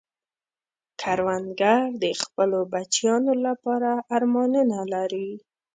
کروندګر 1.01 1.81
د 2.03 2.05
خپلو 2.21 2.59
بچیانو 2.73 3.33
لپاره 3.45 3.91
ارمانونه 4.15 4.77
لري 4.93 5.29